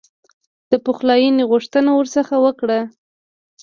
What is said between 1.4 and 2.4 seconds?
غوښتنه ورڅخه